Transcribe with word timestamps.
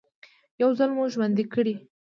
يو 0.61 0.69
ځل 0.77 0.89
مو 0.95 1.03
ژوندي 1.13 1.45
کړي. 1.53 1.73